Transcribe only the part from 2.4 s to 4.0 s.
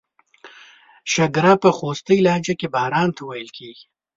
کې باران ته ویل کیږي.